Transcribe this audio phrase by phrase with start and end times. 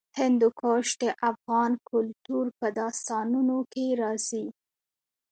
[0.19, 4.45] هندوکش د افغان کلتور په داستانونو کې راځي.